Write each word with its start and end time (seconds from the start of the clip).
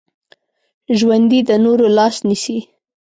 ژوندي 0.99 1.39
د 1.49 1.51
نورو 1.63 1.87
لاس 1.97 2.15
نیسي 2.27 2.59